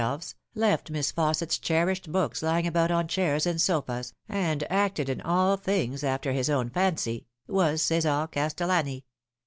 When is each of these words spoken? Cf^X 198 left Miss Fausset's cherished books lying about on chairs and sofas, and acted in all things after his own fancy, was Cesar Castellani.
Cf^X 0.01 0.33
198 0.53 0.67
left 0.67 0.89
Miss 0.89 1.11
Fausset's 1.11 1.59
cherished 1.59 2.11
books 2.11 2.41
lying 2.41 2.65
about 2.65 2.89
on 2.89 3.07
chairs 3.07 3.45
and 3.45 3.61
sofas, 3.61 4.15
and 4.27 4.63
acted 4.67 5.09
in 5.09 5.21
all 5.21 5.57
things 5.57 6.03
after 6.03 6.31
his 6.31 6.49
own 6.49 6.71
fancy, 6.71 7.27
was 7.47 7.83
Cesar 7.83 8.27
Castellani. 8.31 9.05